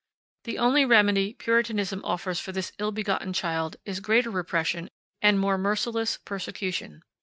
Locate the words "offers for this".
2.03-2.71